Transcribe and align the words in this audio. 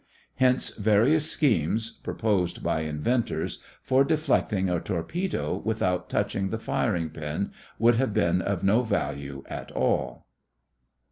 Hence 0.37 0.73
various 0.75 1.29
schemes, 1.31 1.91
proposed 2.01 2.63
by 2.63 2.79
inventors, 2.79 3.59
for 3.83 4.03
deflecting 4.03 4.67
a 4.67 4.79
torpedo 4.79 5.61
without 5.63 6.09
touching 6.09 6.49
the 6.49 6.57
firing 6.57 7.11
pin, 7.11 7.51
would 7.77 7.97
have 7.97 8.11
been 8.11 8.41
of 8.41 8.63
no 8.63 8.81
value 8.81 9.43
at 9.47 9.71
all. 9.73 10.25